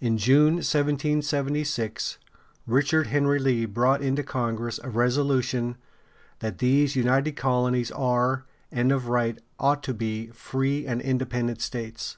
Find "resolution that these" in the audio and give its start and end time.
4.90-6.96